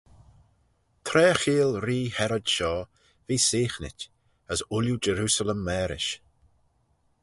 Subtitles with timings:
[1.05, 2.83] Tra cheayll ree Herod shoh,
[3.25, 4.01] v'eh seaghnit,
[4.51, 6.11] as ooilley Jerusalem mârish.